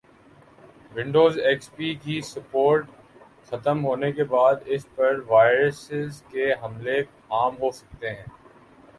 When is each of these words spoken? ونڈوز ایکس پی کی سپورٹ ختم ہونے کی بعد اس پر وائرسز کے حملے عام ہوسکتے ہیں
ونڈوز 0.91 1.37
ایکس 1.39 1.69
پی 1.75 1.93
کی 1.95 2.19
سپورٹ 2.21 2.85
ختم 3.49 3.83
ہونے 3.85 4.11
کی 4.11 4.23
بعد 4.29 4.55
اس 4.65 4.85
پر 4.95 5.19
وائرسز 5.27 6.21
کے 6.31 6.51
حملے 6.63 6.99
عام 7.31 7.61
ہوسکتے 7.61 8.09
ہیں 8.09 8.25